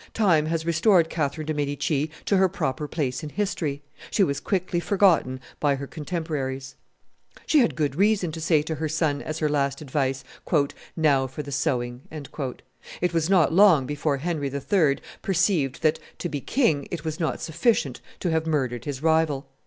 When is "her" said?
2.37-2.49, 5.75-5.85, 8.73-8.89, 9.37-9.47